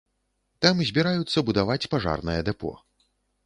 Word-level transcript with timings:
Там 0.65 0.81
збіраюцца 0.91 1.45
будаваць 1.51 1.87
пажарнае 1.95 2.41
дэпо. 2.51 2.77